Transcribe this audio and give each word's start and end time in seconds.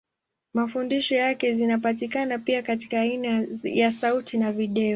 Mafundisho 0.53 1.15
yake 1.15 1.53
zinapatikana 1.53 2.39
pia 2.39 2.61
katika 2.63 3.01
aina 3.01 3.47
ya 3.63 3.91
sauti 3.91 4.37
na 4.37 4.51
video. 4.51 4.89